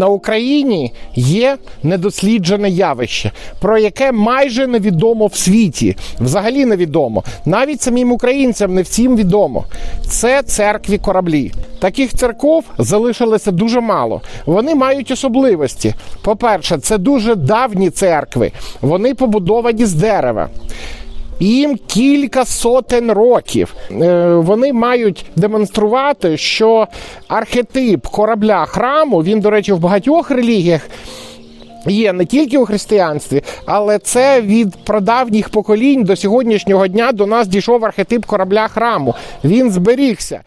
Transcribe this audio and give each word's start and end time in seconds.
На 0.00 0.08
Україні 0.08 0.92
є 1.14 1.56
недосліджене 1.82 2.70
явище, 2.70 3.32
про 3.60 3.78
яке 3.78 4.12
майже 4.12 4.66
невідомо 4.66 5.26
в 5.26 5.34
світі. 5.34 5.96
Взагалі 6.20 6.64
невідомо. 6.64 7.24
Навіть 7.44 7.82
самим 7.82 8.12
українцям 8.12 8.74
не 8.74 8.82
всім 8.82 9.16
відомо. 9.16 9.64
Це 10.08 10.42
церкві 10.42 10.98
кораблі. 10.98 11.52
Таких 11.78 12.14
церков 12.14 12.64
залишилося 12.78 13.50
дуже 13.50 13.80
мало. 13.80 14.20
Вони 14.46 14.74
мають 14.74 15.10
особливості. 15.10 15.94
По-перше, 16.22 16.78
це 16.78 16.98
дуже 16.98 17.34
давні 17.34 17.90
церкви. 17.90 18.52
Вони 18.80 19.14
побудовані 19.14 19.84
з 19.86 19.94
дерева. 19.94 20.48
Їм 21.40 21.76
кілька 21.86 22.44
сотень 22.44 23.12
років. 23.12 23.74
Е, 23.90 24.34
Вони 24.34 24.72
мають 24.72 25.24
демонструвати, 25.36 26.36
що 26.36 26.86
архетип 27.28 28.06
корабля 28.06 28.66
храму, 28.66 29.22
він, 29.22 29.40
до 29.40 29.50
речі, 29.50 29.72
в 29.72 29.78
багатьох 29.78 30.30
релігіях. 30.30 30.88
Є 31.86 32.12
не 32.12 32.24
тільки 32.24 32.58
у 32.58 32.66
християнстві, 32.66 33.42
але 33.66 33.98
це 33.98 34.40
від 34.40 34.76
прадавніх 34.84 35.48
поколінь 35.48 36.04
до 36.04 36.16
сьогоднішнього 36.16 36.86
дня 36.86 37.12
до 37.12 37.26
нас 37.26 37.48
дійшов 37.48 37.84
архетип 37.84 38.24
корабля 38.26 38.68
храму. 38.68 39.14
Він 39.44 39.70
зберігся. 39.70 40.40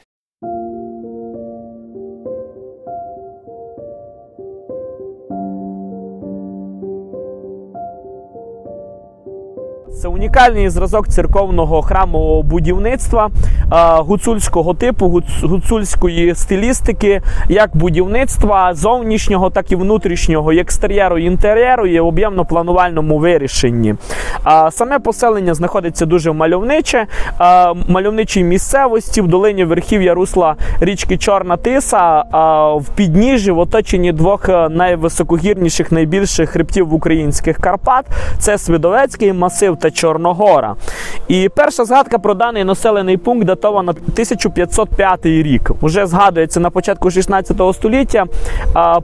Це 10.01 10.07
унікальний 10.07 10.69
зразок 10.69 11.07
церковного 11.07 11.81
храмового 11.81 12.43
будівництва 12.43 13.29
е, 13.29 13.75
гуцульського 14.01 14.73
типу, 14.73 15.21
гуцульської 15.43 16.35
стилістики, 16.35 17.21
як 17.49 17.77
будівництва 17.77 18.73
зовнішнього, 18.73 19.49
так 19.49 19.71
і 19.71 19.75
внутрішнього, 19.75 20.51
екстер'єру 20.51 21.17
і 21.17 21.23
інтер'єру 21.23 21.83
в 21.83 22.07
об'ємно-планувальному 22.07 23.19
вирішенні. 23.19 23.95
Саме 24.71 24.99
поселення 24.99 25.53
знаходиться 25.53 26.05
дуже 26.05 26.31
мальовниче, 26.31 26.97
е, 27.41 27.73
мальовничій 27.87 28.43
місцевості 28.43 29.21
в 29.21 29.27
долині 29.27 29.65
верхів'я 29.65 30.13
русла 30.13 30.55
річки 30.79 31.17
Чорна 31.17 31.57
Тиса, 31.57 32.23
в 32.75 32.85
підніжжі 32.95 33.51
в 33.51 33.59
оточенні 33.59 34.11
двох 34.11 34.49
е, 34.49 34.69
найвисокогірніших, 34.69 35.91
найбільших 35.91 36.49
хребтів 36.49 36.93
українських 36.93 37.57
Карпат. 37.57 38.05
Це 38.39 38.57
Свидовецький 38.57 39.33
масив 39.33 39.77
та 39.83 39.91
Чорногора. 39.91 40.75
І 41.27 41.49
перша 41.55 41.85
згадка 41.85 42.19
про 42.19 42.33
даний 42.33 42.63
населений 42.63 43.17
пункт 43.17 43.45
датована 43.45 43.91
1505 43.91 45.25
рік. 45.25 45.71
Уже 45.81 46.05
згадується 46.05 46.59
на 46.59 46.69
початку 46.69 47.11
16 47.11 47.61
століття 47.73 48.25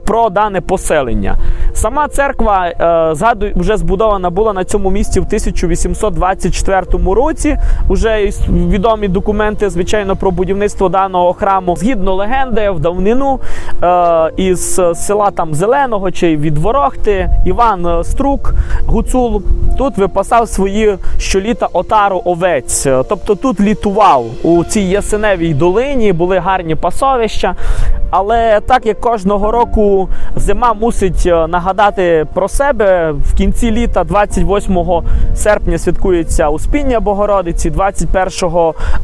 про 0.06 0.30
дане 0.30 0.60
поселення. 0.60 1.36
Сама 1.80 2.08
церква 2.08 2.66
е, 2.66 3.14
згадую, 3.14 3.52
вже 3.56 3.76
збудована 3.76 4.30
була 4.30 4.52
на 4.52 4.64
цьому 4.64 4.90
місці 4.90 5.20
в 5.20 5.22
1824 5.22 7.14
році. 7.14 7.56
Уже 7.88 8.30
відомі 8.48 9.08
документи, 9.08 9.70
звичайно, 9.70 10.16
про 10.16 10.30
будівництво 10.30 10.88
даного 10.88 11.32
храму. 11.32 11.76
Згідно 11.76 12.14
легенди, 12.14 12.70
в 12.70 12.80
давнину 12.80 13.40
е, 13.82 14.30
із 14.36 14.80
села 14.94 15.30
там 15.30 15.54
Зеленого 15.54 16.10
чи 16.10 16.36
від 16.36 16.58
Ворохти 16.58 17.30
Іван 17.46 17.86
е, 17.86 18.04
Струк 18.04 18.54
Гуцул 18.86 19.42
тут 19.78 19.98
випасав 19.98 20.48
свої 20.48 20.96
щоліта 21.18 21.68
отару 21.72 22.22
овець. 22.24 22.86
Тобто 23.08 23.34
тут 23.34 23.60
літував 23.60 24.24
у 24.42 24.64
цій 24.64 24.80
ясеневій 24.80 25.54
долині, 25.54 26.12
були 26.12 26.38
гарні 26.38 26.74
пасовища. 26.74 27.54
Але 28.10 28.60
так 28.60 28.86
як 28.86 29.00
кожного 29.00 29.50
року 29.50 30.08
зима 30.36 30.74
мусить 30.74 31.22
е, 31.26 31.46
нагадати 31.46 32.26
про 32.34 32.48
себе, 32.48 33.12
в 33.12 33.34
кінці 33.34 33.70
літа, 33.70 34.04
28 34.04 34.78
серпня, 35.34 35.78
святкується 35.78 36.48
Успіння 36.48 37.00
Богородиці, 37.00 37.70
21 37.70 38.50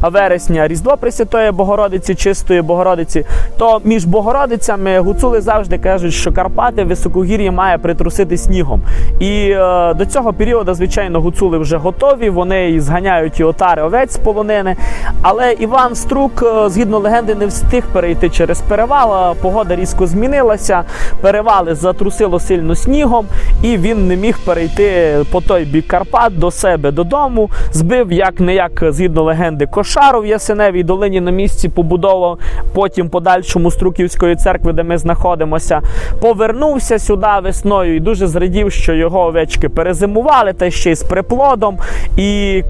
вересня 0.01 0.67
Різдво 0.67 0.97
Пресвятої 0.97 1.51
Богородиці, 1.51 2.15
Чистої 2.15 2.61
Богородиці. 2.61 3.25
То 3.57 3.81
між 3.83 4.05
Богородицями 4.05 4.99
гуцули 4.99 5.41
завжди 5.41 5.77
кажуть, 5.77 6.13
що 6.13 6.31
Карпати 6.31 6.83
високогір'я 6.83 7.51
має 7.51 7.77
притрусити 7.77 8.37
снігом. 8.37 8.81
І 9.19 9.49
е, 9.49 9.93
до 9.93 10.05
цього 10.05 10.33
періоду, 10.33 10.73
звичайно, 10.73 11.21
гуцули 11.21 11.57
вже 11.57 11.77
готові. 11.77 12.29
Вони 12.29 12.81
зганяють 12.81 13.39
і 13.39 13.43
отари 13.43 13.81
овець 13.81 14.13
з 14.13 14.17
полонини. 14.17 14.75
Але 15.21 15.53
Іван 15.53 15.95
Струк, 15.95 16.43
е, 16.43 16.69
згідно 16.69 16.99
легенди, 16.99 17.35
не 17.35 17.45
встиг 17.45 17.83
перейти 17.93 18.29
через 18.29 18.61
перевал. 18.61 18.96
А 19.05 19.33
Погода 19.41 19.75
різко 19.75 20.07
змінилася, 20.07 20.83
перевали 21.21 21.75
затрусило 21.75 22.39
сильно 22.39 22.75
снігом, 22.75 23.25
і 23.63 23.77
він 23.77 24.07
не 24.07 24.15
міг 24.15 24.39
перейти 24.45 25.17
по 25.31 25.41
той 25.41 25.65
бік 25.65 25.87
Карпат 25.87 26.39
до 26.39 26.51
себе 26.51 26.91
додому. 26.91 27.49
Збив 27.71 28.11
як 28.11 28.39
не 28.39 28.55
як 28.55 28.83
згідно 28.89 29.23
легенди 29.23 29.65
кошару 29.65 30.21
в 30.21 30.25
Ясеневій 30.25 30.83
долині 30.83 31.21
на 31.21 31.31
місці 31.31 31.69
побудову, 31.69 32.37
потім 32.73 33.09
подальшому 33.09 33.71
Струківської 33.71 34.35
церкви, 34.35 34.73
де 34.73 34.83
ми 34.83 34.97
знаходимося. 34.97 35.81
Повернувся 36.21 36.99
сюди 36.99 37.27
весною 37.43 37.95
і 37.95 37.99
дуже 37.99 38.27
зрадів, 38.27 38.71
що 38.71 38.93
його 38.93 39.19
овечки 39.19 39.69
перезимували, 39.69 40.53
та 40.53 40.71
ще 40.71 40.91
й 40.91 40.95
з 40.95 41.03
приплодом. 41.03 41.77
І 42.17 42.63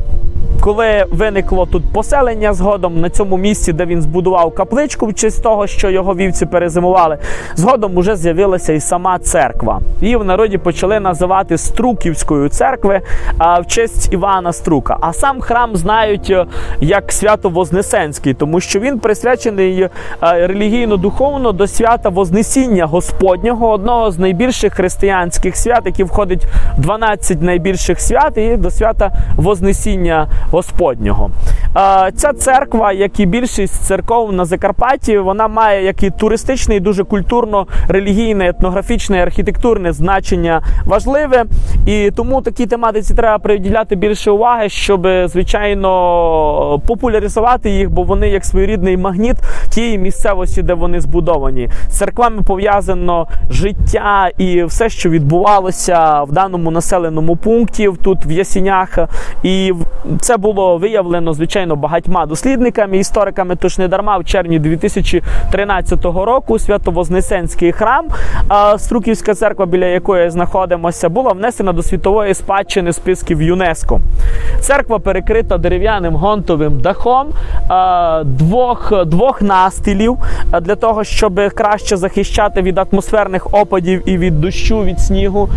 коли 0.62 1.06
виникло 1.12 1.66
тут 1.66 1.84
поселення 1.94 2.54
згодом 2.54 3.02
на 3.02 3.10
цьому 3.10 3.38
місці, 3.38 3.74
де 3.74 3.86
він 3.86 4.02
збудував 4.02 4.56
капличку 4.56 5.06
в 5.06 5.14
честь 5.14 5.44
того, 5.44 5.68
що 5.68 5.90
його 5.90 6.16
вівці 6.16 6.46
перезимували, 6.46 7.18
згодом 7.56 7.98
уже 7.98 8.16
з'явилася 8.16 8.74
і 8.74 8.80
сама 8.80 9.20
церква. 9.20 9.80
Її 10.02 10.16
в 10.16 10.26
народі 10.26 10.58
почали 10.58 11.00
називати 11.00 11.58
Струківською 11.58 12.50
церкви 12.50 13.02
а, 13.38 13.60
в 13.60 13.68
честь 13.68 14.14
Івана 14.14 14.54
Струка. 14.54 14.98
А 15.02 15.14
сам 15.14 15.42
храм 15.42 15.76
знають 15.76 16.30
е, 16.30 16.46
як 16.80 17.12
свято 17.12 17.50
Вознесенський, 17.50 18.34
тому 18.34 18.60
що 18.60 18.80
він 18.80 19.00
присвячений 19.00 19.82
е, 19.82 19.90
релігійно-духовно 20.22 21.52
до 21.52 21.68
свята 21.68 22.10
Вознесіння 22.10 22.86
Господнього, 22.86 23.70
одного 23.70 24.12
з 24.12 24.20
найбільших 24.20 24.74
християнських 24.74 25.58
свят, 25.58 25.82
які 25.86 26.04
входить 26.04 26.46
в 26.78 26.82
12 26.82 27.42
найбільших 27.42 28.02
свят, 28.02 28.38
і 28.38 28.56
до 28.58 28.72
свята 28.72 29.12
Вознесіння 29.36 30.28
Господнього. 30.52 31.30
Ця 32.16 32.34
церква, 32.34 32.92
як 32.92 33.20
і 33.20 33.26
більшість 33.26 33.74
церков 33.86 34.34
на 34.34 34.46
Закарпатті, 34.46 35.18
вона 35.18 35.48
має 35.48 35.84
як 35.86 36.04
і 36.04 36.10
туристичне, 36.10 36.76
і 36.76 36.80
дуже 36.80 37.04
культурно-релігійне, 37.04 38.50
етнографічне, 38.50 39.24
архітектурне 39.24 39.94
значення 39.94 40.62
важливе. 40.86 41.46
І 41.86 42.12
тому 42.16 42.42
такій 42.42 42.66
тематиці 42.66 43.14
треба 43.16 43.38
приділяти 43.40 43.96
більше 43.96 44.32
уваги, 44.32 44.70
щоб, 44.70 45.08
звичайно, 45.26 46.82
популяризувати 46.88 47.70
їх, 47.70 47.90
бо 47.92 48.04
вони 48.04 48.30
як 48.30 48.46
своєрідний 48.46 48.98
магніт 48.98 49.36
тієї 49.70 49.98
місцевості, 49.98 50.62
де 50.62 50.74
вони 50.74 51.02
збудовані. 51.02 51.70
З 51.90 51.98
церквами 51.98 52.42
пов'язано 52.42 53.28
життя 53.50 54.30
і 54.38 54.64
все, 54.64 54.90
що 54.90 55.10
відбувалося 55.10 56.24
в 56.24 56.32
даному 56.32 56.72
населеному 56.72 57.36
пункті, 57.36 57.90
тут 58.04 58.26
в 58.26 58.32
Ясінях. 58.32 59.00
І 59.44 59.72
в- 59.72 60.18
було 60.38 60.78
виявлено, 60.78 61.34
звичайно, 61.34 61.76
багатьма 61.76 62.26
дослідниками, 62.26 62.98
істориками. 62.98 63.56
Тож 63.56 63.78
не 63.78 63.88
дарма 63.88 64.18
в 64.18 64.26
червні 64.26 64.60
2013 64.60 66.06
року 66.06 66.60
Свято-Вознесенський 66.60 67.72
храм, 67.72 68.06
Струківська 68.78 69.34
церква, 69.34 69.66
біля 69.66 69.86
якої 69.86 70.30
знаходимося, 70.30 71.10
була 71.10 71.32
внесена 71.32 71.74
до 71.74 71.84
світової 71.84 72.34
спадщини 72.34 72.94
списків 72.94 73.42
ЮНЕСКО. 73.42 74.00
Церква 74.60 75.00
перекрита 75.00 75.58
дерев'яним 75.58 76.16
гонтовим 76.16 76.80
дахом 76.80 77.28
двох, 78.24 79.06
двох 79.06 79.42
настилів 79.42 80.18
для 80.62 80.76
того, 80.76 81.04
щоб 81.04 81.42
краще 81.54 81.98
захищати 81.98 82.62
від 82.62 82.78
атмосферних 82.78 83.54
опадів 83.54 84.10
і 84.10 84.18
від 84.18 84.42
дощу, 84.42 84.84
від 84.84 85.00
снігу. 85.00 85.50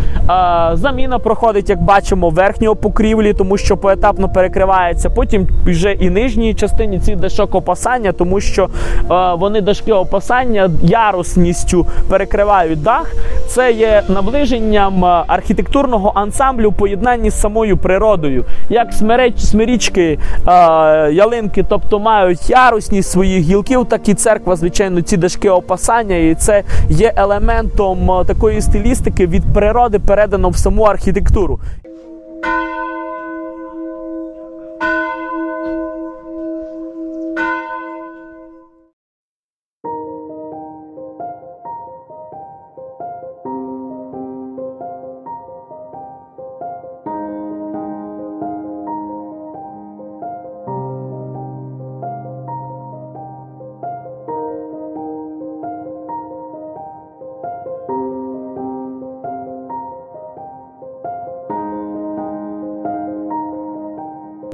Заміна 0.73 1.19
проходить, 1.19 1.71
як 1.71 1.83
бачимо, 1.83 2.31
верхнього 2.31 2.77
покрівлі, 2.77 3.33
тому 3.33 3.57
що 3.57 3.77
поетапно 3.77 4.29
перекривається. 4.61 5.11
Потім 5.11 5.47
вже 5.67 5.93
і 5.93 6.11
нижній 6.11 6.55
частині 6.55 7.01
ці 7.01 7.17
дашок 7.17 7.55
опасання, 7.55 8.13
тому 8.13 8.41
що 8.41 8.65
е, 8.65 9.35
вони 9.39 9.61
дашки 9.61 9.93
опасання 9.93 10.71
ярусністю 10.83 11.87
перекривають 12.09 12.83
дах. 12.83 13.13
Це 13.49 13.73
є 13.73 14.03
наближенням 14.09 15.05
е, 15.05 15.25
архітектурного 15.27 16.13
ансамблю 16.15 16.71
в 16.71 16.73
поєднанні 16.73 17.31
з 17.31 17.41
самою 17.41 17.77
природою. 17.77 18.45
Як 18.71 18.93
смереч, 18.93 19.39
смирічки, 19.39 20.19
е, 20.49 20.53
ялинки, 21.13 21.65
тобто 21.69 21.99
мають 21.99 22.51
ярусність 22.51 23.11
своїх 23.11 23.43
гілків, 23.43 23.87
так 23.89 24.09
і 24.09 24.15
церква, 24.15 24.57
звичайно, 24.57 25.03
ці 25.03 25.17
дашки 25.17 25.51
опасання, 25.51 26.17
і 26.17 26.35
це 26.35 26.63
є 26.89 27.13
елементом 27.17 28.11
е, 28.11 28.25
такої 28.25 28.61
стилістики 28.61 29.27
від 29.27 29.43
природи 29.55 29.99
передано 29.99 30.49
в 30.49 30.57
саму 30.57 30.83
архітектуру. 30.83 31.61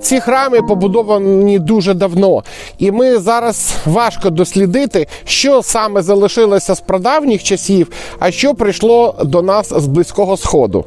Ці 0.06 0.20
храми 0.20 0.62
побудовані 0.62 1.58
дуже 1.58 1.94
давно, 1.94 2.43
і 2.79 2.91
ми 2.91 3.19
зараз 3.19 3.75
важко 3.87 4.31
дослідити, 4.31 5.06
що 5.25 5.62
саме 5.62 6.03
залишилося 6.03 6.75
з 6.75 6.81
прадавніх 6.81 7.43
часів, 7.43 7.91
а 8.19 8.31
що 8.31 8.55
прийшло 8.55 9.14
до 9.25 9.43
нас 9.43 9.73
з 9.76 9.87
близького 9.87 10.37
сходу. 10.37 10.85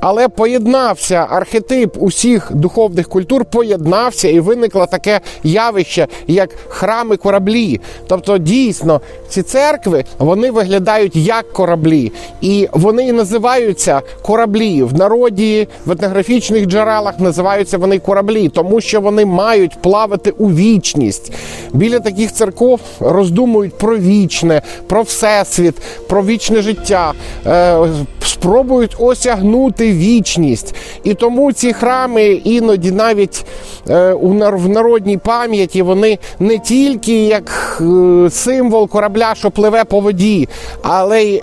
Але 0.00 0.28
поєднався 0.28 1.26
архетип 1.30 1.96
усіх 1.98 2.52
духовних 2.54 3.08
культур, 3.08 3.44
поєднався 3.44 4.28
і 4.28 4.40
виникло 4.40 4.86
таке 4.86 5.20
явище, 5.44 6.06
як 6.26 6.50
храми 6.68 7.16
кораблі. 7.16 7.80
Тобто, 8.06 8.38
дійсно, 8.38 9.00
ці 9.28 9.42
церкви 9.42 10.04
вони 10.18 10.50
виглядають 10.50 11.16
як 11.16 11.52
кораблі, 11.52 12.12
і 12.40 12.68
вони 12.72 13.08
і 13.08 13.12
називаються 13.12 14.02
кораблі 14.22 14.82
в 14.82 14.94
народі, 14.94 15.68
в 15.86 15.92
етнографічних 15.92 16.66
джерелах 16.66 17.20
називаються 17.20 17.78
вони 17.78 17.98
кораблі, 17.98 18.48
тому 18.60 18.80
що 18.80 19.00
вони 19.00 19.26
мають 19.26 19.82
плавати 19.82 20.30
у 20.30 20.50
вічність. 20.50 21.32
Біля 21.72 22.00
таких 22.00 22.32
церков 22.32 22.80
роздумують 23.00 23.78
про 23.78 23.98
вічне, 23.98 24.62
про 24.86 25.02
всесвіт, 25.02 25.74
про 26.08 26.24
вічне 26.24 26.62
життя, 26.62 27.12
е, 27.46 27.78
спробують 28.26 28.96
осягнути 28.98 29.92
вічність. 29.92 30.74
І 31.04 31.14
тому 31.14 31.52
ці 31.52 31.72
храми 31.72 32.26
іноді 32.26 32.90
навіть 32.90 33.44
е, 33.88 34.12
в 34.52 34.68
народній 34.68 35.18
пам'яті 35.18 35.82
вони 35.82 36.18
не 36.38 36.58
тільки 36.58 37.24
як 37.24 37.78
е, 37.80 38.30
символ 38.30 38.88
корабля, 38.88 39.34
що 39.34 39.50
пливе 39.50 39.84
по 39.84 40.00
воді, 40.00 40.48
але 40.82 41.22
й 41.22 41.42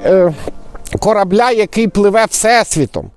корабля, 0.99 1.51
який 1.51 1.87
пливе 1.87 2.25
всесвітом. 2.29 3.09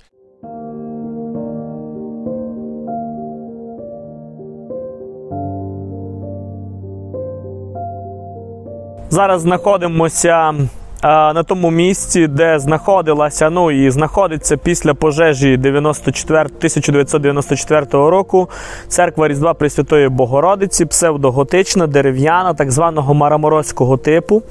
Зараз 9.12 9.42
знаходимося 9.42 10.54
е, 10.54 11.08
на 11.08 11.42
тому 11.42 11.70
місці, 11.70 12.26
де 12.26 12.58
знаходилася, 12.58 13.50
ну 13.50 13.70
і 13.70 13.90
знаходиться 13.90 14.56
після 14.56 14.94
пожежі 14.94 15.56
94, 15.56 16.40
1994 16.40 17.86
року 17.92 18.48
церква 18.88 19.28
Різдва 19.28 19.54
Пресвятої 19.54 20.08
Богородиці, 20.08 20.84
псевдоготична, 20.84 21.86
дерев'яна, 21.86 22.54
так 22.54 22.70
званого 22.70 23.14
мараморозького 23.14 23.96
типу. 23.96 24.42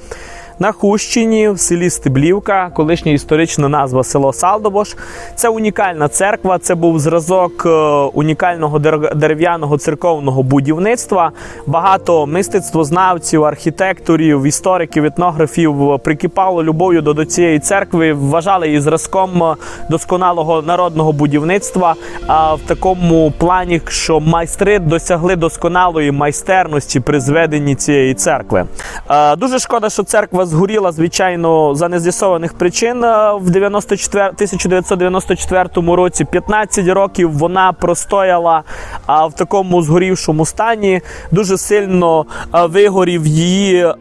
На 0.62 0.72
Хущині 0.72 1.48
в 1.48 1.60
селі 1.60 1.90
Стеблівка, 1.90 2.70
колишня 2.74 3.12
історична 3.12 3.68
назва 3.68 4.04
село 4.04 4.32
Салдобош. 4.32 4.96
Це 5.34 5.48
унікальна 5.48 6.08
церква. 6.08 6.58
Це 6.58 6.74
був 6.74 6.98
зразок 6.98 7.66
е, 7.66 7.68
унікального 8.14 8.78
дерев'яного 9.14 9.78
церковного 9.78 10.42
будівництва. 10.42 11.32
Багато 11.66 12.26
мистецтвознавців, 12.26 13.44
архітекторів, 13.44 14.46
істориків, 14.46 15.04
етнографів 15.04 16.00
прикипало 16.04 16.64
любов'ю 16.64 17.02
до, 17.02 17.24
цієї 17.24 17.58
церкви, 17.58 18.12
вважали 18.12 18.66
її 18.66 18.80
зразком 18.80 19.42
е, 19.42 19.56
досконалого 19.90 20.62
народного 20.62 21.12
будівництва. 21.12 21.94
А 22.26 22.54
в 22.54 22.60
такому 22.60 23.32
плані, 23.38 23.80
що 23.88 24.20
майстри 24.20 24.78
досягли 24.78 25.36
досконалої 25.36 26.12
майстерності 26.12 27.00
при 27.00 27.20
зведенні 27.20 27.74
цієї 27.74 28.14
церкви. 28.14 28.64
Е, 29.10 29.36
Дуже 29.36 29.58
шкода, 29.58 29.90
що 29.90 30.02
церква 30.02 30.46
згоріла, 30.50 30.92
звичайно, 30.92 31.74
за 31.74 31.88
нез'ясованих 31.88 32.54
причин 32.54 33.04
е, 33.04 33.32
в 33.34 33.50
94, 33.50 34.24
1994 34.24 35.68
році. 35.96 36.24
15 36.24 36.88
років 36.88 37.32
вона 37.38 37.72
простояла 37.72 38.62
в 39.08 39.32
такому 39.32 39.82
згорівшому 39.82 40.46
стані. 40.46 41.00
Дуже 41.30 41.58
сильно 41.58 42.26
е, 42.54 42.66
вигорів 42.66 43.26
її, 43.26 43.84
е, 43.84 43.94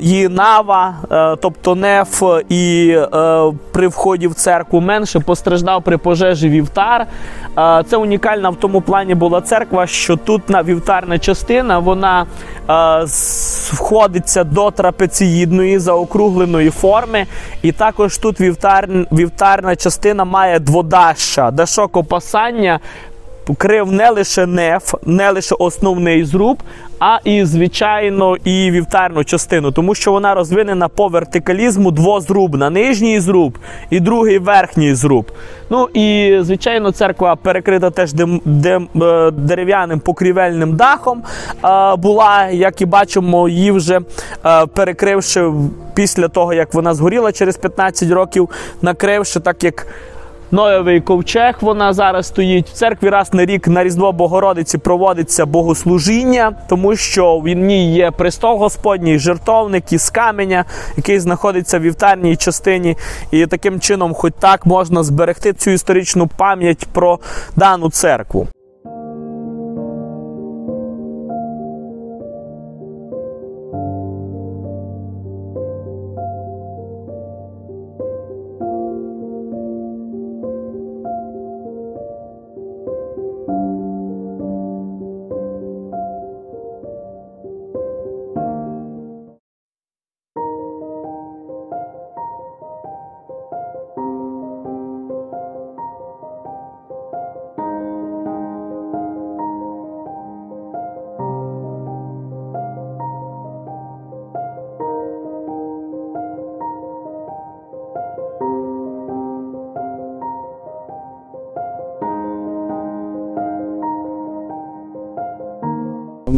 її 0.00 0.28
нава, 0.28 0.94
тобто 1.42 1.74
неф, 1.74 2.22
і 2.48 2.96
при 3.72 3.88
вході 3.88 4.28
в 4.28 4.34
церкву 4.34 4.80
менше 4.80 5.20
постраждав 5.20 5.82
при 5.82 5.98
пожежі 5.98 6.48
вівтар. 6.48 7.06
Це 7.90 7.96
унікальна 7.96 8.50
в 8.50 8.56
тому 8.56 8.80
плані 8.80 9.14
була 9.14 9.40
церква, 9.40 9.86
що 9.86 10.16
тут 10.16 10.48
на 10.50 10.62
вівтарна 10.62 11.18
частина 11.18 11.78
вона 11.78 12.26
з- 13.06 13.49
входиться 13.72 14.44
до 14.44 14.70
трапеціїдної 14.70 15.78
заокругленої 15.78 16.70
форми. 16.70 17.26
І 17.62 17.72
також 17.72 18.18
тут 18.18 18.40
вівтар, 18.40 18.88
вівтарна 19.12 19.76
частина 19.76 20.24
має 20.24 20.58
дводаща, 20.58 21.50
дашок 21.50 21.96
опасання. 21.96 22.80
Покрив 23.44 23.92
не 23.92 24.10
лише 24.10 24.46
неф, 24.46 24.94
не 25.06 25.30
лише 25.30 25.54
основний 25.54 26.24
зруб, 26.24 26.58
а 26.98 27.18
і 27.24 27.44
звичайно 27.44 28.36
і 28.44 28.70
вівтарну 28.70 29.24
частину, 29.24 29.72
тому 29.72 29.94
що 29.94 30.12
вона 30.12 30.34
розвинена 30.34 30.88
по 30.88 31.08
вертикалізму 31.08 31.90
двозрубна, 31.90 32.70
нижній 32.70 33.20
зруб 33.20 33.58
і 33.90 34.00
другий 34.00 34.38
верхній 34.38 34.94
зруб. 34.94 35.26
Ну 35.70 35.88
і 35.94 36.38
звичайно, 36.42 36.92
церква 36.92 37.36
перекрита 37.36 37.90
теж 37.90 38.12
дем, 38.12 38.40
дем, 38.44 38.88
е, 39.02 39.30
дерев'яним 39.30 40.00
покрівельним 40.00 40.76
дахом. 40.76 41.22
е, 41.64 41.96
Була, 41.96 42.46
як 42.48 42.80
і 42.80 42.86
бачимо, 42.86 43.48
її 43.48 43.70
вже 43.70 44.00
е, 44.46 44.66
перекривши 44.66 45.52
після 45.94 46.28
того, 46.28 46.54
як 46.54 46.74
вона 46.74 46.94
згоріла 46.94 47.32
через 47.32 47.56
15 47.56 48.10
років, 48.10 48.48
накривши 48.82 49.40
так 49.40 49.64
як. 49.64 49.86
Ноєвий 50.52 51.00
ковчег 51.00 51.54
вона 51.60 51.92
зараз 51.92 52.26
стоїть. 52.26 52.68
В 52.68 52.72
церкві 52.72 53.08
раз 53.08 53.34
на 53.34 53.44
рік 53.44 53.68
на 53.68 53.84
Різдво 53.84 54.12
Богородиці 54.12 54.78
проводиться 54.78 55.46
богослужіння, 55.46 56.52
тому 56.68 56.96
що 56.96 57.38
в 57.38 57.48
ній 57.48 57.94
є 57.94 58.10
престол 58.10 58.58
Господній, 58.58 59.18
жертовник 59.18 59.92
із 59.92 60.10
каменя, 60.10 60.64
який 60.96 61.20
знаходиться 61.20 61.78
в 61.78 61.82
вівтарній 61.82 62.36
частині. 62.36 62.96
І 63.30 63.46
таким 63.46 63.80
чином, 63.80 64.14
хоч 64.14 64.32
так, 64.40 64.66
можна 64.66 65.02
зберегти 65.02 65.52
цю 65.52 65.70
історичну 65.70 66.26
пам'ять 66.26 66.86
про 66.92 67.18
дану 67.56 67.90
церкву. 67.90 68.48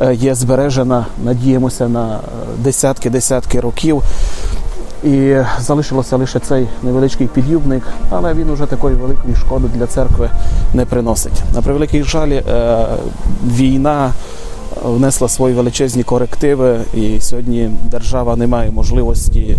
е, 0.00 0.14
є 0.14 0.34
збережена, 0.34 1.06
надіємося 1.24 1.88
на 1.88 2.20
десятки-десятки 2.58 3.60
років. 3.60 4.02
І 5.04 5.36
залишилося 5.60 6.16
лише 6.16 6.38
цей 6.38 6.66
невеличкий 6.82 7.26
під'юбник, 7.26 7.82
але 8.10 8.34
він 8.34 8.50
уже 8.50 8.66
такої 8.66 8.96
великої 8.96 9.36
шкоди 9.36 9.68
для 9.74 9.86
церкви 9.86 10.30
не 10.74 10.84
приносить. 10.84 11.42
На 11.54 11.62
превеликий 11.62 12.02
жаль, 12.02 12.30
е, 12.30 12.86
війна 13.46 14.12
внесла 14.82 15.28
свої 15.28 15.54
величезні 15.54 16.02
корективи, 16.02 16.78
і 16.94 17.20
сьогодні 17.20 17.70
держава 17.90 18.36
не 18.36 18.46
має 18.46 18.70
можливості 18.70 19.40
е, 19.40 19.56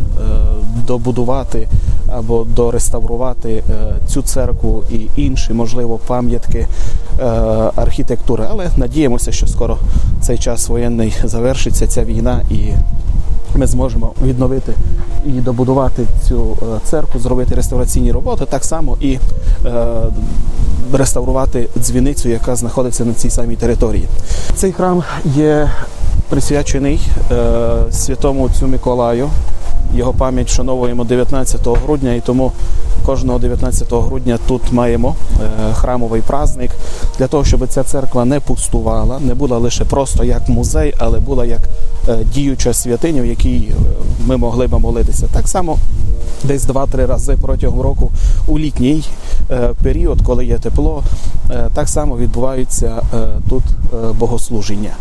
добудувати 0.88 1.68
або 2.08 2.44
дореставрувати 2.44 3.64
е, 3.70 3.96
цю 4.08 4.22
церкву 4.22 4.84
і 4.92 5.22
інші, 5.22 5.54
можливо, 5.54 6.00
пам'ятки 6.08 6.68
е, 7.20 7.26
архітектури. 7.76 8.46
Але 8.50 8.70
надіємося, 8.78 9.32
що 9.32 9.48
скоро 9.48 9.78
цей 10.22 10.38
час 10.38 10.70
воєнний 10.70 11.14
завершиться, 11.24 11.88
ця 11.88 12.04
війна 12.04 12.42
і 12.52 12.74
ми 13.56 13.68
зможемо 13.68 14.14
відновити 14.24 14.74
і 15.26 15.30
добудувати 15.30 16.06
цю 16.28 16.58
е, 16.62 16.80
церкву, 16.84 17.20
зробити 17.20 17.56
реставраційні 17.56 18.12
роботи, 18.12 18.46
так 18.50 18.66
само 18.66 18.98
і 19.02 19.20
е, 19.66 19.86
реставрувати 20.94 21.70
дзвіницю, 21.80 22.30
яка 22.30 22.56
знаходиться 22.56 23.06
на 23.06 23.14
цій 23.14 23.30
самій 23.30 23.56
території. 23.56 24.08
Цей 24.56 24.72
храм 24.72 25.04
є 25.26 25.70
присвячений 26.30 27.00
е, 27.32 27.58
святому 27.92 28.50
цю 28.50 28.68
Миколаю. 28.68 29.30
Його 29.96 30.14
пам'ять 30.14 30.48
вшановуємо 30.48 31.04
19 31.04 31.68
грудня, 31.68 32.14
і 32.14 32.22
тому 32.22 32.52
кожного 33.06 33.40
19 33.40 33.94
грудня 33.94 34.40
тут 34.48 34.72
маємо 34.72 35.16
е, 35.42 35.74
храмовий 35.74 36.22
праздник 36.22 36.72
для 37.18 37.28
того, 37.28 37.44
щоб 37.44 37.68
ця 37.68 37.84
церква 37.84 38.26
не 38.26 38.40
пустувала, 38.40 39.20
не 39.20 39.34
була 39.34 39.58
лише 39.58 39.86
просто 39.86 40.24
як 40.24 40.50
музей, 40.50 40.94
але 40.98 41.20
була 41.20 41.46
як 41.46 41.60
е, 42.08 42.18
діюча 42.34 42.74
святиня, 42.74 43.22
в 43.22 43.26
якій 43.26 43.72
е, 43.72 43.76
ми 44.26 44.38
могли 44.38 44.68
би 44.68 44.80
молитися. 44.80 45.28
Так 45.34 45.48
само 45.48 45.78
десь 46.44 46.68
2-3 46.68 47.06
рази 47.06 47.38
протягом 47.42 47.82
року 47.82 48.12
у 48.48 48.60
літній 48.60 49.04
період, 49.84 50.22
коли 50.22 50.46
є 50.46 50.58
тепло, 50.58 51.04
так 51.74 51.90
само 51.90 52.18
відбуваються 52.18 53.02
тут 53.50 53.64
богослужіння. 54.20 54.92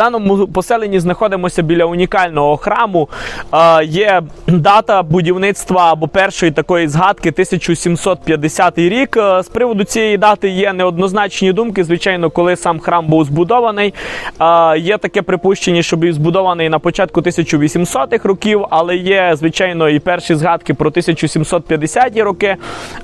Даному 0.00 0.46
поселенні 0.46 1.00
знаходимося 1.00 1.62
біля 1.62 1.84
унікального 1.84 2.56
храму. 2.56 3.08
Е, 3.54 3.84
є 3.84 4.22
дата 4.46 5.02
будівництва 5.02 5.92
або 5.92 6.08
першої 6.08 6.52
такої 6.52 6.88
згадки 6.88 7.28
1750 7.28 8.78
рік. 8.78 9.16
З 9.40 9.48
приводу 9.52 9.84
цієї 9.84 10.16
дати 10.16 10.48
є 10.48 10.72
неоднозначні 10.72 11.52
думки. 11.52 11.84
Звичайно, 11.84 12.30
коли 12.30 12.56
сам 12.56 12.80
храм 12.80 13.06
був 13.06 13.24
збудований. 13.24 13.94
Е, 14.40 14.78
Є 14.78 14.98
таке 14.98 15.22
припущення, 15.22 15.82
що 15.82 15.96
був 15.96 16.12
збудований 16.12 16.68
на 16.68 16.78
початку 16.78 17.20
1800-х 17.20 18.28
років, 18.28 18.64
але 18.70 18.96
є, 18.96 19.32
звичайно, 19.36 19.88
і 19.88 19.98
перші 19.98 20.34
згадки 20.34 20.74
про 20.74 20.90
1750-ті 20.90 22.22
роки. 22.22 22.56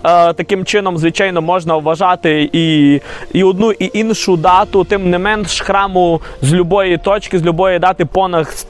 Е, 0.05 0.33
Таким 0.33 0.65
чином, 0.65 0.99
звичайно, 0.99 1.43
можна 1.43 1.77
вважати 1.77 2.51
і, 2.53 3.01
і 3.33 3.45
одну, 3.45 3.73
і 3.73 3.91
іншу 3.95 4.37
дату. 4.37 4.85
Тим 4.85 5.11
не 5.11 5.19
менш, 5.19 5.61
храму 5.61 6.21
з 6.43 6.55
любої 6.55 6.86
точки, 6.97 7.39
з 7.39 7.45
любої 7.45 7.79
дати 7.79 8.05
понад 8.05 8.67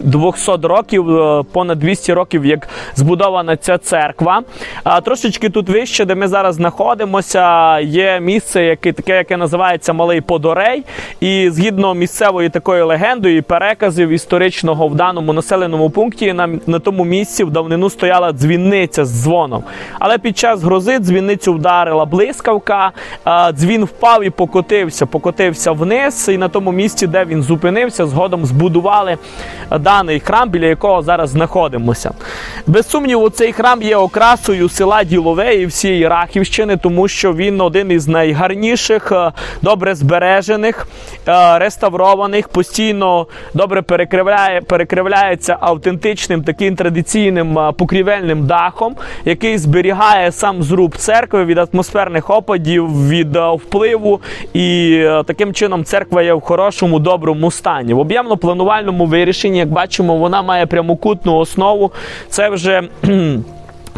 200 0.00 0.66
років, 0.66 1.10
е, 1.10 1.42
понад 1.52 1.78
200 1.78 2.12
років, 2.12 2.46
як 2.46 2.68
збудована 2.94 3.56
ця 3.56 3.78
церква. 3.78 4.42
А 4.84 5.00
трошечки 5.00 5.48
тут 5.48 5.68
вище, 5.68 6.04
де 6.04 6.14
ми 6.14 6.28
зараз 6.28 6.54
знаходимося, 6.54 7.78
є 7.80 8.20
місце, 8.20 8.64
яке 8.64 8.92
таке, 8.92 9.16
яке 9.16 9.36
називається 9.36 9.92
Малий 9.92 10.20
Подорей. 10.20 10.84
І 11.20 11.50
згідно 11.50 11.94
місцевої 11.94 12.48
такої 12.48 12.82
легендою 12.82 13.42
переказів 13.42 14.08
історичного 14.08 14.88
в 14.88 14.94
даному 14.94 15.32
населеному 15.32 15.90
пункті, 15.90 16.32
на, 16.32 16.48
на 16.66 16.78
тому 16.78 17.04
місці 17.04 17.44
в 17.44 17.50
давнину 17.50 17.90
стояла 17.90 18.32
дзвінниця 18.32 19.04
з 19.04 19.22
дзвоном. 19.22 19.64
Але 19.98 20.18
під 20.18 20.38
час 20.38 20.62
грози 20.62 20.98
дзвінницю 20.98 21.52
вдарила 21.52 22.04
блискавка, 22.04 22.92
дзвін 23.52 23.84
впав 23.84 24.24
і 24.24 24.30
покотився, 24.30 25.06
покотився 25.06 25.72
вниз, 25.72 26.28
і 26.28 26.38
на 26.38 26.48
тому 26.48 26.72
місці, 26.72 27.06
де 27.06 27.24
він 27.24 27.42
зупинився, 27.52 28.06
згодом 28.06 28.46
збудували 28.46 29.16
даний 29.78 30.20
храм, 30.20 30.48
біля 30.48 30.66
якого 30.66 31.02
зараз 31.02 31.30
знаходимося. 31.30 32.10
Без 32.66 32.90
сумніву, 32.90 33.30
цей 33.30 33.52
храм 33.52 33.82
є 33.82 33.96
окрасою 33.96 34.68
села 34.68 35.04
Ділове 35.04 35.54
і 35.54 35.66
всієї 35.66 36.08
Рахівщини, 36.08 36.76
тому 36.76 37.08
що 37.08 37.32
він 37.32 37.60
один 37.60 37.90
із 37.90 38.08
найгарніших, 38.08 39.12
е, 39.12 39.32
добре 39.62 39.94
збережених, 39.94 40.86
е, 41.28 41.58
реставрованих, 41.58 42.48
постійно 42.48 43.26
добре 43.54 43.82
перекривляє, 43.82 44.60
перекривляється 44.60 45.56
автентичним 45.60 46.42
таким 46.42 46.76
традиційним 46.76 47.58
е, 47.58 47.72
покрівельним 47.72 48.46
дахом, 48.46 48.96
який 49.24 49.58
зберігає 49.58 50.32
сам 50.32 50.62
зруб 50.62 50.96
церкви 50.96 51.44
від 51.44 51.58
атмосферних 51.58 52.30
опадів, 52.30 53.08
від 53.08 53.36
впливу. 53.36 54.20
І 54.54 54.98
таким 55.26 55.52
чином 55.52 55.84
церква 55.84 56.22
є 56.22 56.34
в 56.34 56.40
хорошому, 56.40 56.98
доброму 56.98 57.31
стані. 57.50 57.94
В 57.94 57.98
об'ємно-планувальному 57.98 59.06
вирішенні, 59.06 59.58
як 59.58 59.68
бачимо, 59.68 60.16
вона 60.16 60.42
має 60.42 60.66
прямокутну 60.66 61.36
основу. 61.36 61.92
Це 62.28 62.48
вже. 62.50 62.82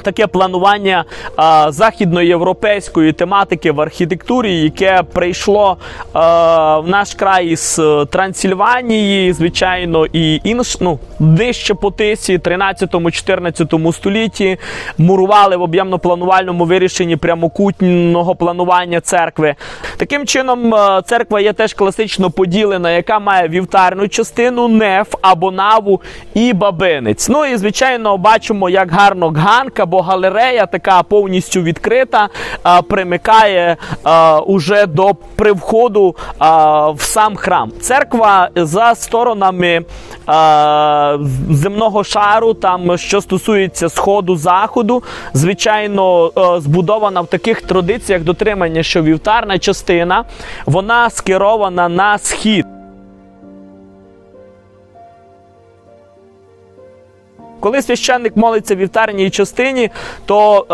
Таке 0.02 0.26
планування 0.26 1.04
а, 1.36 1.72
західноєвропейської 1.72 3.12
тематики 3.12 3.72
в 3.72 3.80
архітектурі, 3.80 4.60
яке 4.60 5.02
прийшло 5.12 5.76
а, 6.12 6.78
в 6.78 6.88
наш 6.88 7.14
край 7.14 7.46
із 7.46 7.78
е, 7.78 8.06
Трансильванії, 8.06 9.32
звичайно, 9.32 10.06
і 10.12 10.40
інш, 10.44 10.80
ну, 10.80 10.98
нижче 11.18 11.74
по 11.74 11.90
тисі, 11.90 12.38
13-14 12.38 13.92
столітті, 13.92 14.58
мурували 14.98 15.56
в 15.56 15.62
об'ємно-планувальному 15.62 16.66
вирішенні 16.66 17.16
прямокутного 17.16 18.34
планування 18.34 19.00
церкви. 19.00 19.54
Таким 19.96 20.26
чином, 20.26 20.74
е, 20.74 21.02
церква 21.04 21.40
є 21.40 21.52
теж 21.52 21.74
класично 21.74 22.30
поділена, 22.30 22.90
яка 22.90 23.18
має 23.18 23.48
вівтарну 23.48 24.08
частину, 24.08 24.68
неф 24.68 25.14
або 25.22 25.50
наву 25.50 26.00
і 26.34 26.52
бабинець. 26.52 27.28
Ну 27.28 27.46
і 27.46 27.56
звичайно, 27.56 28.16
бачимо, 28.16 28.70
як 28.70 28.92
гарно 28.92 29.28
ганка 29.28 29.83
або 29.84 30.00
галерея, 30.00 30.66
така 30.66 31.02
повністю 31.02 31.62
відкрита, 31.62 32.28
а, 32.62 32.82
примикає 32.82 33.76
а, 34.02 34.40
уже 34.40 34.86
до 34.86 35.14
привходу 35.36 36.16
а, 36.38 36.90
в 36.90 37.00
сам 37.00 37.36
храм. 37.36 37.72
Церква 37.80 38.48
за 38.54 38.94
сторонами 38.94 39.82
а, 40.26 41.18
земного 41.50 42.04
шару, 42.04 42.54
там 42.54 42.98
що 42.98 43.20
стосується 43.20 43.88
сходу 43.88 44.36
заходу, 44.36 45.02
звичайно, 45.32 46.30
е, 46.36 46.60
збудована 46.60 47.20
в 47.20 47.26
таких 47.26 47.62
традиціях 47.62 48.22
дотримання, 48.22 48.82
що 48.82 49.02
вівтарна 49.02 49.58
частина 49.58 50.24
вона 50.66 51.10
скерована 51.10 51.88
на 51.88 52.18
схід. 52.18 52.73
Коли 57.64 57.82
священник 57.82 58.36
молиться 58.36 58.74
в 58.74 58.78
вівтарній 58.78 59.30
частині, 59.30 59.90
то 60.26 60.66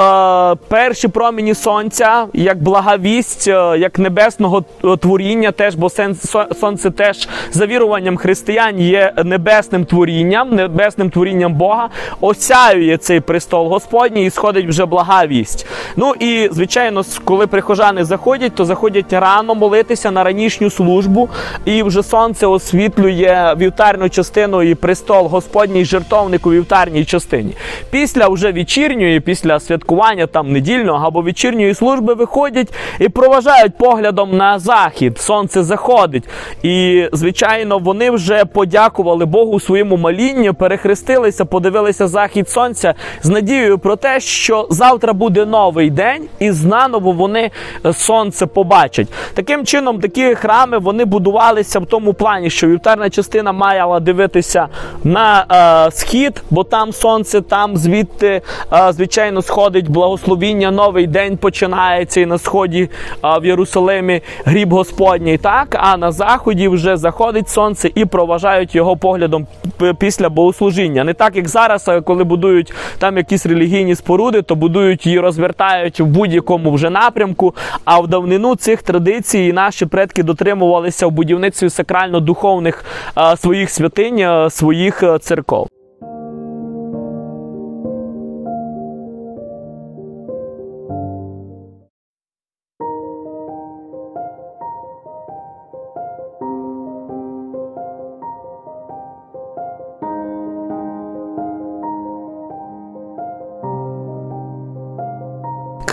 е, 0.56 0.66
перші 0.68 1.08
промені 1.08 1.54
сонця, 1.54 2.26
як 2.32 2.62
благовість, 2.62 3.48
е, 3.48 3.78
як 3.78 3.98
небесного 3.98 4.64
е, 4.84 4.96
творіння, 4.96 5.52
теж, 5.52 5.74
бо 5.74 5.90
сонце 6.60 6.90
теж 6.90 7.28
за 7.52 7.66
віруванням 7.66 8.16
християн 8.16 8.80
є 8.80 9.12
небесним 9.24 9.84
творінням, 9.84 10.50
небесним 10.50 11.10
творінням 11.10 11.54
Бога, 11.54 11.88
осяює 12.20 12.96
цей 12.96 13.20
престол 13.20 13.68
Господній 13.68 14.24
і 14.26 14.30
сходить 14.30 14.68
вже 14.68 14.86
блага 14.86 15.26
вість. 15.26 15.66
Ну 15.96 16.14
і 16.20 16.48
звичайно, 16.52 17.02
коли 17.24 17.46
прихожани 17.46 18.04
заходять, 18.04 18.54
то 18.54 18.64
заходять 18.64 19.12
рано 19.12 19.54
молитися 19.54 20.10
на 20.10 20.24
ранішню 20.24 20.70
службу, 20.70 21.28
і 21.64 21.82
вже 21.82 22.02
сонце 22.02 22.46
освітлює 22.46 23.54
вівтарну 23.58 24.08
частину 24.08 24.62
і 24.62 24.74
престол 24.74 25.26
Господній 25.26 25.84
жертовник 25.84 26.46
у 26.46 26.52
вівтарній 26.80 27.04
частині. 27.04 27.52
Після 27.90 28.28
вже 28.28 28.52
вечірньої, 28.52 29.20
після 29.20 29.60
святкування 29.60 30.26
там 30.26 30.52
недільного 30.52 31.06
або 31.06 31.22
вечірньої 31.22 31.74
служби 31.74 32.14
виходять 32.14 32.68
і 32.98 33.08
проважають 33.08 33.76
поглядом 33.76 34.36
на 34.36 34.58
захід. 34.58 35.18
Сонце 35.18 35.62
заходить. 35.62 36.24
І, 36.62 37.08
звичайно, 37.12 37.78
вони 37.78 38.10
вже 38.10 38.44
подякували 38.44 39.24
Богу 39.24 39.60
своєму 39.60 39.96
малінню, 39.96 40.54
перехрестилися, 40.54 41.44
подивилися 41.44 42.08
захід 42.08 42.48
сонця 42.48 42.94
з 43.22 43.28
надією 43.28 43.78
про 43.78 43.96
те, 43.96 44.20
що 44.20 44.66
завтра 44.70 45.12
буде 45.12 45.46
новий 45.46 45.90
день, 45.90 46.22
і 46.38 46.52
знаново 46.52 47.12
вони 47.12 47.50
е, 47.86 47.92
сонце 47.92 48.46
побачать. 48.46 49.08
Таким 49.34 49.66
чином, 49.66 50.00
такі 50.00 50.34
храми 50.34 50.78
вони 50.78 51.04
будувалися 51.04 51.78
в 51.78 51.86
тому 51.86 52.14
плані, 52.14 52.50
що 52.50 52.66
вівтарна 52.66 53.10
частина 53.10 53.52
мала 53.52 54.00
дивитися 54.00 54.68
на 55.04 55.46
е, 55.88 55.90
схід, 55.90 56.42
бо 56.50 56.64
там 56.70 56.92
сонце, 56.92 57.40
там 57.40 57.76
звідти, 57.76 58.42
звичайно, 58.90 59.42
сходить 59.42 59.88
благословіння, 59.88 60.70
новий 60.70 61.06
день 61.06 61.36
починається 61.36 62.20
і 62.20 62.26
на 62.26 62.38
сході 62.38 62.88
в 63.22 63.46
Єрусалимі 63.46 64.22
гріб 64.44 64.72
Господній. 64.72 65.38
Так, 65.38 65.76
а 65.80 65.96
на 65.96 66.12
заході 66.12 66.68
вже 66.68 66.96
заходить 66.96 67.48
сонце 67.48 67.90
і 67.94 68.04
проважають 68.04 68.74
його 68.74 68.96
поглядом 68.96 69.46
після 69.98 70.28
богослужіння. 70.28 71.04
Не 71.04 71.14
так, 71.14 71.36
як 71.36 71.48
зараз, 71.48 71.90
коли 72.04 72.24
будують 72.24 72.72
там 72.98 73.16
якісь 73.16 73.46
релігійні 73.46 73.94
споруди, 73.94 74.42
то 74.42 74.54
будують 74.54 75.06
її, 75.06 75.20
розвертають 75.20 76.00
в 76.00 76.04
будь-якому 76.04 76.72
вже 76.72 76.90
напрямку. 76.90 77.54
А 77.84 78.00
в 78.00 78.08
давнину 78.08 78.56
цих 78.56 78.82
традицій 78.82 79.52
наші 79.52 79.86
предки 79.86 80.22
дотримувалися 80.22 81.06
в 81.06 81.10
будівництві 81.10 81.66
сакрально-духовних 81.66 82.84
своїх 83.36 83.70
святинь, 83.70 84.50
своїх 84.50 85.02
е, 85.02 85.18
церков. 85.18 85.79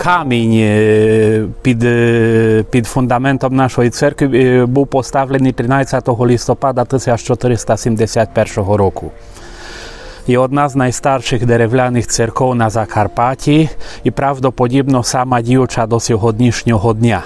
Камінь 0.08 1.52
під, 1.62 1.78
під 2.70 2.86
фундаментом 2.86 3.56
нашої 3.56 3.90
церкви 3.90 4.66
був 4.66 4.86
поставлений 4.86 5.52
13 5.52 6.08
листопада 6.08 6.82
1471 6.82 8.64
року. 8.64 9.10
І 10.26 10.36
одна 10.36 10.68
з 10.68 10.76
найстарших 10.76 11.46
дерев'яних 11.46 12.06
церков 12.06 12.54
на 12.54 12.70
Закарпатті 12.70 13.70
і 14.04 14.10
правдоподібно 14.10 15.02
сама 15.02 15.40
діюча 15.40 15.86
до 15.86 16.00
сьогоднішнього 16.00 16.94
дня. 16.94 17.22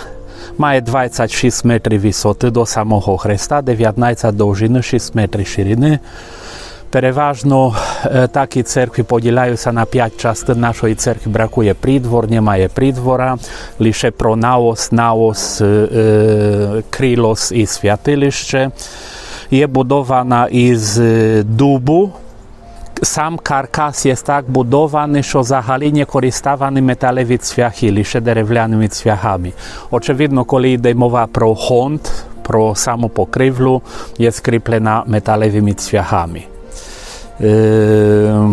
Має 0.58 0.80
26 0.80 1.64
метрів 1.64 2.00
висоти 2.00 2.50
до 2.50 2.66
самого 2.66 3.18
хреста, 3.18 3.62
19 3.62 4.36
довжини, 4.36 4.82
6 4.82 5.14
метрів 5.14 5.46
ширини. 5.46 5.98
Переважно 6.92 7.74
е, 8.04 8.28
такі 8.28 8.62
церкви 8.62 9.04
поділяються 9.04 9.72
на 9.72 9.84
п'ять 9.84 10.16
частин. 10.16 10.60
Нашої 10.60 10.94
церкви 10.94 11.32
бракує 11.32 11.74
придвор, 11.74 12.30
немає 12.30 12.68
придвора, 12.68 13.38
лише 13.78 14.10
про 14.10 14.36
наос, 14.36 15.60
е, 15.60 15.64
е, 15.64 16.82
крилос 16.90 17.52
і 17.52 17.66
святилище. 17.66 18.70
Є 19.50 19.66
будована 19.66 20.46
із 20.46 21.00
дубу. 21.42 22.10
Сам 23.02 23.38
каркас 23.38 24.06
є 24.06 24.16
так 24.16 24.50
будований, 24.50 25.22
що 25.22 25.40
взагалі 25.40 25.92
не 25.92 26.04
користовані 26.04 26.80
металеві 26.80 27.38
цвяхи, 27.38 27.92
лише 27.92 28.20
дерев'яними 28.20 28.88
цвяхами. 28.88 29.52
Очевидно, 29.90 30.44
коли 30.44 30.70
йде 30.70 30.94
мова 30.94 31.26
про 31.26 31.54
гонт, 31.54 32.24
про 32.42 32.74
саму 32.74 33.08
покривлю, 33.08 33.82
є 34.18 34.32
скріплена 34.32 35.04
металевими 35.06 35.74
цвяхами. 35.74 36.42
Е, 37.42 38.48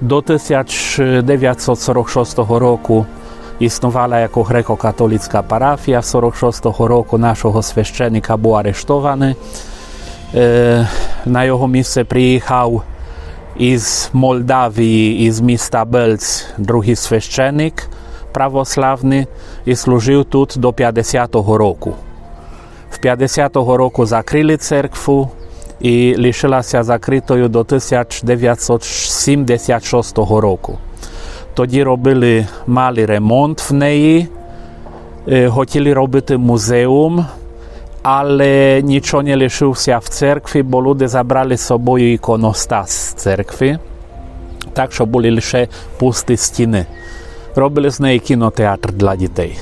До 0.00 0.16
1946 0.16 2.38
року 2.38 3.06
існувала 3.58 4.20
як 4.20 4.32
греко-католицька 4.32 5.42
парафія. 5.42 6.02
46 6.02 6.64
року 6.64 7.18
нашого 7.18 7.62
священика 7.62 8.36
був 8.36 8.54
арештований. 8.54 9.34
Е, 10.34 10.88
На 11.26 11.44
його 11.44 11.68
місце 11.68 12.04
приїхав 12.04 12.82
із 13.56 14.10
Молдавії, 14.12 15.26
із 15.26 15.40
міста 15.40 15.84
Бельц, 15.84 16.46
другий 16.58 16.96
священик 16.96 17.88
православний 18.32 19.26
і 19.64 19.76
служив 19.76 20.24
тут 20.24 20.54
до 20.56 20.70
50-го 20.70 21.58
року. 21.58 21.94
В 22.90 22.98
50-го 23.04 23.76
року 23.76 24.06
закрили 24.06 24.56
церкву 24.56 25.30
і 25.80 26.16
лишилася 26.16 26.82
закритою 26.82 27.48
до 27.48 27.58
1976 27.58 30.18
року. 30.18 30.78
Тоді 31.54 31.82
робили 31.82 32.46
малий 32.66 33.06
ремонт 33.06 33.70
в 33.70 33.74
неї, 33.74 34.28
е, 35.28 35.48
хотіли 35.48 35.92
робити 35.92 36.36
музеум, 36.36 37.26
але 38.02 38.80
нічого 38.84 39.22
не 39.22 39.36
лишився 39.36 39.98
в 39.98 40.08
церкві, 40.08 40.62
бо 40.62 40.82
люди 40.82 41.08
забрали 41.08 41.56
з 41.56 41.60
собою 41.60 42.12
іконостас 42.12 42.90
з 42.90 43.12
церкви, 43.12 43.78
так 44.72 44.92
що 44.92 45.06
були 45.06 45.30
лише 45.30 45.68
пусті 45.98 46.36
стіни. 46.36 46.86
Робили 47.54 47.90
з 47.90 48.00
неї 48.00 48.18
кінотеатр 48.18 48.92
для 48.92 49.16
дітей. 49.16 49.58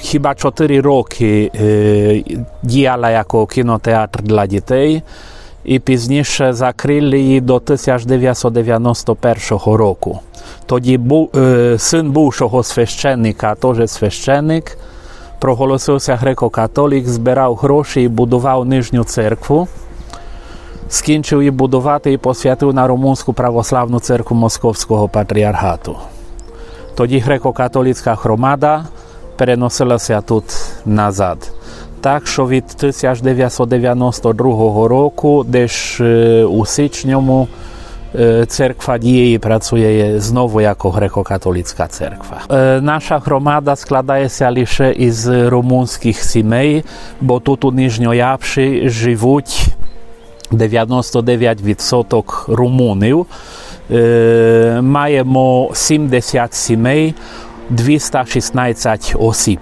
Chyba 0.00 0.34
4 0.34 0.80
roki 0.80 1.50
e, 1.54 2.40
діяла 2.62 3.10
як 3.10 3.34
кінотеатр 3.50 4.22
для 4.22 4.46
дітей 4.46 5.02
і 5.64 5.78
пізніше 5.78 6.52
закрили 6.52 7.18
її 7.18 7.40
до 7.40 7.54
1991 7.54 9.58
року. 9.64 10.20
Тоді 10.66 10.98
був, 10.98 11.30
син 11.78 12.10
бувшого 12.10 12.62
священника, 12.62 13.54
теж 13.54 13.90
священник, 13.90 14.78
проголосився 15.40 16.18
греко-католік, 16.22 17.04
збирав 17.04 17.56
гроші 17.56 18.02
і 18.02 18.08
будував 18.08 18.64
нижню 18.64 19.04
церкву. 19.04 19.68
Скінчив 20.88 21.38
її 21.38 21.50
будувати 21.50 22.12
і 22.12 22.16
посвятив 22.16 22.74
на 22.74 22.86
Румунську 22.86 23.32
православну 23.32 24.00
церкву 24.00 24.36
Московського 24.36 25.08
патріархату. 25.08 25.96
Тоді 26.94 27.24
греко-католицька 27.26 28.16
громада 28.22 28.84
переносилася 29.42 30.20
тут 30.20 30.44
назад. 30.86 31.52
Так 32.00 32.26
що 32.26 32.46
від 32.46 32.64
1992 32.78 34.88
року, 34.88 35.44
десь 35.48 35.96
е, 36.00 36.44
у 36.44 36.66
січньому, 36.66 37.48
е, 38.14 38.46
церква 38.46 38.98
діє 38.98 39.32
і 39.32 39.38
працює 39.38 40.14
знову 40.16 40.60
як 40.60 40.78
греко-католицька 40.78 41.88
церква. 41.88 42.36
Е, 42.50 42.80
Наша 42.80 43.18
громада 43.18 43.76
складається 43.76 44.52
лише 44.52 44.92
із 44.92 45.28
румунських 45.28 46.24
сімей, 46.24 46.84
бо 47.20 47.40
тут 47.40 47.64
у 47.64 47.70
Нижньоявші 47.70 48.88
живуть 48.88 49.66
99% 50.52 52.54
румунів. 52.54 53.26
Маємо 54.82 55.70
70 55.74 56.54
сімей, 56.54 57.14
216 57.69 59.15
осіб. 59.19 59.59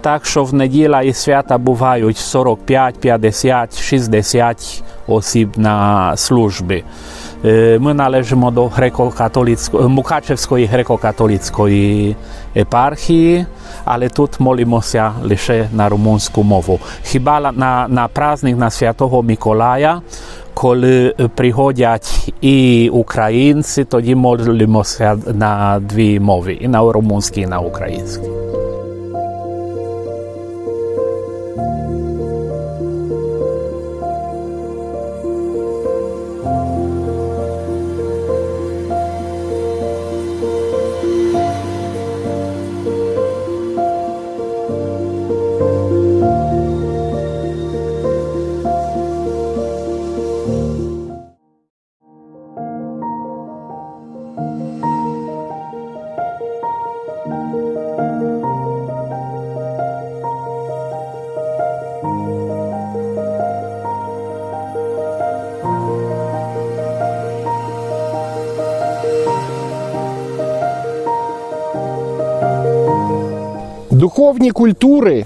Так 0.00 0.26
що 0.26 0.44
в 0.44 0.54
неділя 0.54 1.02
і 1.02 1.12
свята 1.12 1.58
бувають 1.58 2.16
45, 2.16 3.00
50, 3.00 3.80
60 3.80 4.82
осіб 5.06 5.50
на 5.56 6.16
службі. 6.16 6.84
Е, 7.44 7.78
Ми 7.80 7.94
належимо 7.94 8.50
до 8.50 8.66
греко-католицької, 8.66 9.88
Мукачевської 9.88 10.66
греко-католицької 10.66 12.16
епархії, 12.56 13.46
але 13.84 14.08
тут 14.08 14.40
молимося 14.40 15.12
лише 15.22 15.68
на 15.72 15.88
румунську 15.88 16.42
мову. 16.42 16.80
Хіба 17.02 17.52
на, 17.52 17.88
на 17.88 18.08
праздник 18.08 18.56
на 18.56 18.70
Святого 18.70 19.22
Миколая, 19.22 20.00
коли 20.53 21.15
приходять 21.35 22.33
і 22.41 22.89
українці, 22.93 23.83
тоді 23.83 24.15
молимося 24.15 25.17
на 25.33 25.79
дві 25.79 26.19
мови: 26.19 26.53
і 26.53 26.67
на 26.67 26.91
румунській, 26.91 27.41
і 27.41 27.47
на 27.47 27.59
українській. 27.59 28.52
Духовні 74.33 74.51
культури 74.51 75.25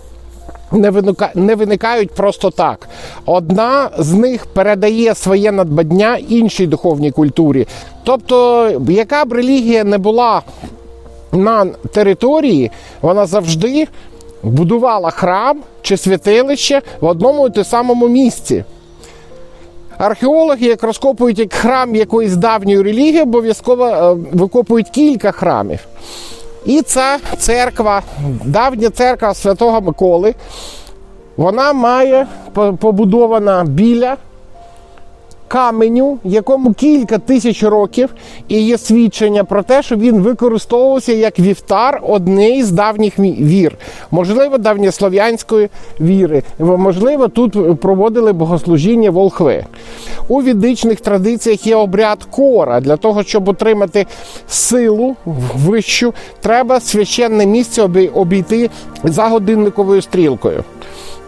не, 1.35 1.55
виникають 1.55 2.11
просто 2.11 2.51
так. 2.51 2.89
Одна 3.25 3.89
з 3.97 4.13
них 4.13 4.45
передає 4.45 5.15
своє 5.15 5.51
надбання 5.51 6.17
іншій 6.29 6.67
духовній 6.67 7.11
культурі. 7.11 7.67
Тобто, 8.03 8.69
яка 8.89 9.25
б 9.25 9.33
релігія 9.33 9.83
не 9.83 9.97
була 9.97 10.41
на 11.31 11.65
території, 11.65 12.71
вона 13.01 13.25
завжди 13.25 13.87
будувала 14.43 15.09
храм 15.09 15.59
чи 15.81 15.97
святилище 15.97 16.81
в 17.01 17.05
одному 17.05 17.47
і 17.47 17.51
те 17.51 17.63
самому 17.63 18.07
місці. 18.07 18.63
Археологи, 19.97 20.65
як 20.65 20.83
розкопують 20.83 21.53
храм 21.53 21.95
якоїсь 21.95 22.35
давньої 22.35 22.81
релігії, 22.81 23.21
обов'язково 23.21 23.87
е, 23.87 24.13
викопують 24.31 24.89
кілька 24.89 25.31
храмів. 25.31 25.79
І 26.67 26.81
ця 26.81 27.17
церква, 27.37 28.01
давня 28.45 28.89
церква 28.89 29.33
Святого 29.33 29.81
Миколи, 29.81 30.35
вона 31.37 31.73
має 31.73 32.27
побудована 32.79 33.63
біля 33.63 34.17
каменю, 35.47 36.17
якому 36.23 36.73
кілька 36.73 37.17
тисяч 37.17 37.63
років, 37.63 38.13
і 38.47 38.61
є 38.61 38.77
свідчення 38.77 39.43
про 39.43 39.63
те, 39.63 39.83
що 39.83 39.95
він 39.95 40.21
використовувався 40.21 41.13
як 41.13 41.39
вівтар 41.39 42.01
однієї 42.03 42.63
з 42.63 42.71
давніх 42.71 43.19
вір, 43.19 43.77
можливо, 44.11 44.57
давньослов'янської 44.57 45.69
віри. 46.01 46.43
Можливо, 46.59 47.27
тут 47.27 47.79
проводили 47.81 48.33
богослужіння 48.33 49.09
волхви. 49.09 49.65
У 50.27 50.41
відичних 50.41 51.01
традиціях 51.01 51.67
є 51.67 51.75
обряд 51.75 52.23
кора. 52.29 52.79
Для 52.79 52.97
того, 52.97 53.23
щоб 53.23 53.49
отримати 53.49 54.05
силу 54.47 55.15
вищу, 55.55 56.13
треба 56.41 56.79
священне 56.79 57.45
місце 57.45 57.81
обійти 58.13 58.69
за 59.03 59.27
годинниковою 59.27 60.01
стрілкою. 60.01 60.63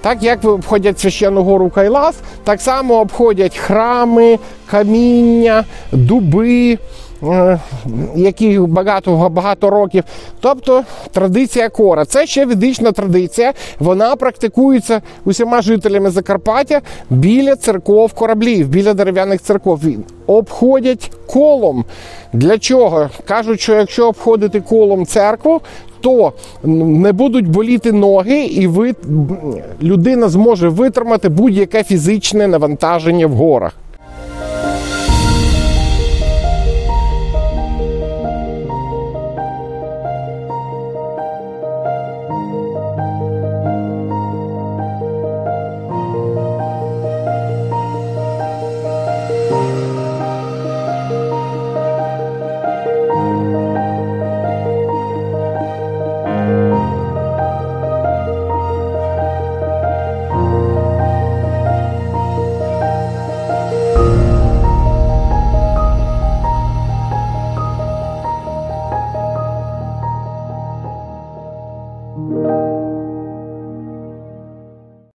Так 0.01 0.23
як 0.23 0.45
обходять 0.45 0.99
священну 0.99 1.43
гору 1.43 1.69
Кайлас, 1.69 2.15
так 2.43 2.62
само 2.62 2.99
обходять 2.99 3.57
храми, 3.57 4.39
каміння, 4.65 5.65
дуби, 5.91 6.77
які 8.15 8.60
багато, 8.60 9.29
багато 9.29 9.69
років. 9.69 10.03
Тобто 10.39 10.84
традиція 11.12 11.69
кора. 11.69 12.05
Це 12.05 12.25
ще 12.25 12.45
ведична 12.45 12.91
традиція. 12.91 13.53
Вона 13.79 14.15
практикується 14.15 15.01
усіма 15.25 15.62
жителями 15.62 16.10
Закарпаття 16.10 16.82
біля 17.10 17.55
церков 17.55 18.13
кораблів, 18.13 18.67
біля 18.67 18.93
дерев'яних 18.93 19.41
церков. 19.41 19.82
Обходять 20.27 21.12
колом. 21.27 21.86
Для 22.34 22.58
чого? 22.58 23.10
Кажуть, 23.27 23.60
що 23.60 23.75
якщо 23.75 24.08
обходити 24.08 24.62
колом 24.62 25.05
церкву, 25.05 25.62
то 26.01 26.34
не 26.63 27.12
будуть 27.12 27.47
боліти 27.47 27.91
ноги, 27.91 28.43
і 28.43 28.67
ви, 28.67 28.95
людина 29.82 30.29
зможе 30.29 30.69
витримати 30.69 31.29
будь-яке 31.29 31.84
фізичне 31.84 32.47
навантаження 32.47 33.27
в 33.27 33.32
горах. 33.32 33.75